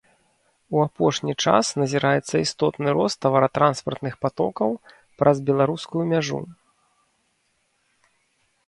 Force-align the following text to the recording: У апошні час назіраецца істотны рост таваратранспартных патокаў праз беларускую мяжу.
У 0.77 0.79
апошні 0.85 1.33
час 1.45 1.65
назіраецца 1.81 2.35
істотны 2.45 2.87
рост 3.01 3.17
таваратранспартных 3.27 4.13
патокаў 4.27 4.71
праз 5.21 5.37
беларускую 5.53 6.03
мяжу. 6.15 6.39